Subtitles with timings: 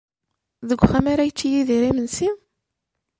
[0.67, 2.29] Deg uxxam ara yečč Yidir imensi?